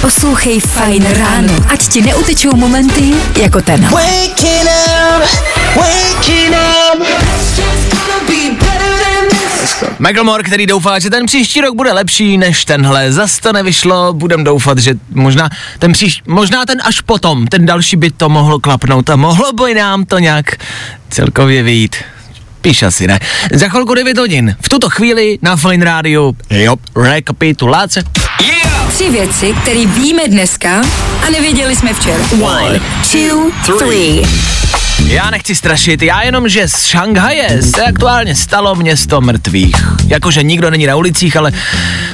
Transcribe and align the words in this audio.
Poslouchej 0.00 0.60
Fajn 0.60 1.06
ráno, 1.18 1.54
ať 1.68 1.88
ti 1.88 2.02
neutečou 2.02 2.56
momenty 2.56 3.14
jako 3.42 3.60
ten. 3.60 3.80
Waking 3.80 4.68
up, 4.68 5.22
waking 5.76 6.54
up. 6.54 7.06
Michael 9.98 10.24
Moore, 10.24 10.42
který 10.42 10.66
doufá, 10.66 10.98
že 10.98 11.10
ten 11.10 11.26
příští 11.26 11.60
rok 11.60 11.74
bude 11.74 11.92
lepší 11.92 12.38
než 12.38 12.64
tenhle. 12.64 13.12
Zas 13.12 13.38
to 13.38 13.52
nevyšlo, 13.52 14.12
budem 14.12 14.44
doufat, 14.44 14.78
že 14.78 14.94
možná 15.10 15.50
ten 15.78 15.92
příš, 15.92 16.22
možná 16.26 16.66
ten 16.66 16.78
až 16.84 17.00
potom, 17.00 17.46
ten 17.46 17.66
další 17.66 17.96
by 17.96 18.10
to 18.10 18.28
mohlo 18.28 18.60
klapnout 18.60 19.10
a 19.10 19.16
mohlo 19.16 19.52
by 19.52 19.74
nám 19.74 20.04
to 20.04 20.18
nějak 20.18 20.46
celkově 21.10 21.62
vyjít. 21.62 21.96
Píš 22.60 22.82
asi 22.82 23.06
ne. 23.06 23.20
Za 23.52 23.68
chvilku 23.68 23.94
9 23.94 24.18
hodin. 24.18 24.56
V 24.60 24.68
tuto 24.68 24.90
chvíli 24.90 25.38
na 25.42 25.56
Fine 25.56 25.84
Radio. 25.84 26.32
Jo, 26.50 26.76
rekapitulace. 26.96 28.02
Tři 28.88 29.10
věci, 29.10 29.54
které 29.62 29.86
víme 29.86 30.28
dneska 30.28 30.82
a 31.26 31.30
nevěděli 31.30 31.76
jsme 31.76 31.94
včera. 31.94 32.24
One, 32.42 32.80
two, 33.12 33.76
three. 33.78 34.22
Já 35.06 35.30
nechci 35.30 35.54
strašit, 35.54 36.02
já 36.02 36.22
jenom, 36.22 36.48
že 36.48 36.68
z 36.68 36.84
Šanghaje 36.84 37.62
se 37.62 37.82
aktuálně 37.82 38.36
stalo 38.36 38.74
město 38.74 39.20
mrtvých. 39.20 39.76
Jakože 40.06 40.42
nikdo 40.42 40.70
není 40.70 40.86
na 40.86 40.96
ulicích, 40.96 41.36
ale 41.36 41.52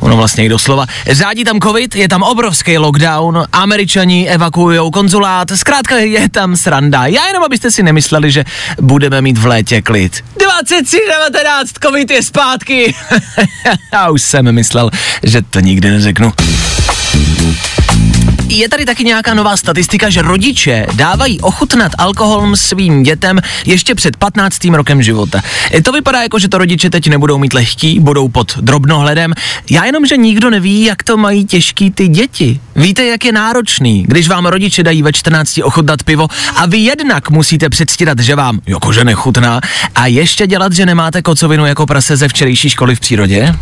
ono 0.00 0.16
vlastně 0.16 0.44
i 0.44 0.48
doslova. 0.48 0.86
Řádí 1.10 1.44
tam 1.44 1.60
covid, 1.60 1.96
je 1.96 2.08
tam 2.08 2.22
obrovský 2.22 2.78
lockdown, 2.78 3.44
američani 3.52 4.28
evakuují 4.28 4.78
konzulát, 4.92 5.50
zkrátka 5.54 5.96
je 5.96 6.28
tam 6.28 6.56
sranda. 6.56 7.06
Já 7.06 7.26
jenom, 7.26 7.44
abyste 7.44 7.70
si 7.70 7.82
nemysleli, 7.82 8.30
že 8.30 8.44
budeme 8.80 9.20
mít 9.20 9.38
v 9.38 9.46
létě 9.46 9.82
klid. 9.82 10.24
23.19, 10.62 11.66
covid 11.82 12.10
je 12.10 12.22
zpátky. 12.22 12.94
Já 13.92 14.10
už 14.10 14.22
jsem 14.22 14.52
myslel, 14.52 14.90
že 15.22 15.42
to 15.42 15.60
nikdy 15.60 15.90
neřeknu. 15.90 16.32
Je 18.48 18.68
tady 18.68 18.84
taky 18.84 19.04
nějaká 19.04 19.34
nová 19.34 19.56
statistika, 19.56 20.10
že 20.10 20.22
rodiče 20.22 20.86
dávají 20.94 21.40
ochutnat 21.40 21.92
alkohol 21.98 22.56
svým 22.56 23.02
dětem 23.02 23.40
ještě 23.66 23.94
před 23.94 24.16
15. 24.16 24.64
rokem 24.64 25.02
života. 25.02 25.42
To 25.82 25.92
vypadá 25.92 26.22
jako, 26.22 26.38
že 26.38 26.48
to 26.48 26.58
rodiče 26.58 26.90
teď 26.90 27.08
nebudou 27.08 27.38
mít 27.38 27.54
lehký, 27.54 28.00
budou 28.00 28.28
pod 28.28 28.58
drobnohledem. 28.58 29.34
Já 29.70 29.84
jenom, 29.84 30.06
že 30.06 30.16
nikdo 30.16 30.50
neví, 30.50 30.84
jak 30.84 31.02
to 31.02 31.16
mají 31.16 31.44
těžký 31.44 31.90
ty 31.90 32.08
děti. 32.08 32.60
Víte, 32.76 33.04
jak 33.04 33.24
je 33.24 33.32
náročný, 33.32 34.04
když 34.08 34.28
vám 34.28 34.46
rodiče 34.46 34.82
dají 34.82 35.02
ve 35.02 35.12
14 35.12 35.58
ochutnat 35.62 36.02
pivo 36.02 36.28
a 36.56 36.66
vy 36.66 36.78
jednak 36.78 37.30
musíte 37.30 37.68
předstírat, 37.68 38.18
že 38.18 38.34
vám 38.34 38.60
jakože 38.66 39.04
nechutná 39.04 39.60
a 39.94 40.06
ještě 40.06 40.46
dělat, 40.46 40.72
že 40.72 40.86
nemáte 40.86 41.22
kocovinu 41.22 41.66
jako 41.66 41.86
prase 41.86 42.16
ze 42.16 42.28
včerejší 42.28 42.70
školy 42.70 42.96
v 42.96 43.00
přírodě? 43.00 43.54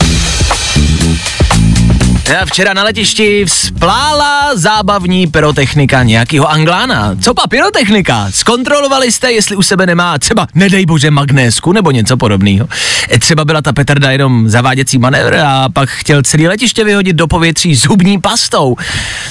Já 2.28 2.46
včera 2.46 2.74
na 2.74 2.82
letišti 2.84 3.44
vzplála 3.44 4.50
zábavní 4.54 5.26
pyrotechnika 5.26 6.02
nějakého 6.02 6.50
anglána. 6.50 7.16
Co 7.20 7.34
pa 7.34 7.42
pyrotechnika? 7.46 8.26
Zkontrolovali 8.30 9.12
jste, 9.12 9.32
jestli 9.32 9.56
u 9.56 9.62
sebe 9.62 9.86
nemá 9.86 10.18
třeba, 10.18 10.46
nedej 10.54 10.86
bože, 10.86 11.10
magnésku 11.10 11.72
nebo 11.72 11.90
něco 11.90 12.16
podobného. 12.16 12.68
E, 13.12 13.18
Třeba 13.18 13.44
byla 13.44 13.62
ta 13.62 13.72
petarda 13.72 14.10
jenom 14.10 14.48
zaváděcí 14.48 14.98
manévr 14.98 15.34
a 15.46 15.68
pak 15.72 15.88
chtěl 15.88 16.22
celý 16.22 16.48
letiště 16.48 16.84
vyhodit 16.84 17.16
do 17.16 17.26
povětří 17.26 17.74
zubní 17.74 18.20
pastou. 18.20 18.76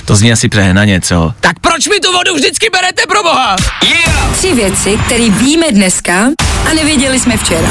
To 0.05 0.15
zní 0.15 0.31
asi 0.31 0.49
přehnaně, 0.49 1.01
co? 1.01 1.33
Tak 1.39 1.59
proč 1.59 1.87
mi 1.87 1.99
tu 1.99 2.11
vodu 2.11 2.35
vždycky 2.35 2.69
berete 2.69 3.01
pro 3.07 3.23
boha? 3.23 3.55
Yeah! 3.83 4.37
Tři 4.37 4.53
věci, 4.53 4.97
které 5.05 5.29
víme 5.29 5.71
dneska 5.71 6.13
a 6.69 6.73
nevěděli 6.73 7.19
jsme 7.19 7.37
včera. 7.37 7.69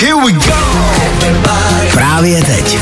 Here 0.00 0.14
we 0.26 0.32
go. 0.32 0.54
Právě 1.92 2.42
teď. 2.42 2.78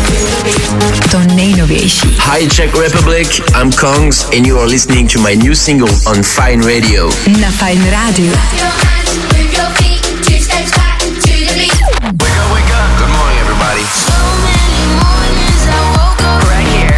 To 1.10 1.18
nejnovější. 1.58 2.08
Hi 2.32 2.48
Czech 2.48 2.74
Republic, 2.74 3.40
I'm 3.62 3.72
Kongs 3.72 4.24
and 4.24 4.46
you 4.46 4.58
are 4.58 4.66
listening 4.66 5.12
to 5.12 5.20
my 5.20 5.36
new 5.36 5.54
single 5.54 5.88
on 6.06 6.22
Fine 6.22 6.74
Radio. 6.74 7.10
Na 7.40 7.50
morning 13.10 13.40
everybody. 13.40 13.82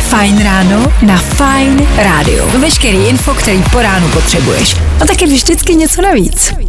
Fajn 0.00 0.42
ráno 0.42 0.92
na 1.02 1.16
Fajn 1.18 1.86
rádiu. 1.96 2.44
Veškerý 2.58 2.98
info, 3.06 3.34
který 3.34 3.62
po 3.72 3.82
ránu 3.82 4.08
potřebuješ. 4.08 4.76
A 5.00 5.06
taky 5.06 5.26
vždycky 5.26 5.74
něco 5.74 6.02
navíc. 6.02 6.59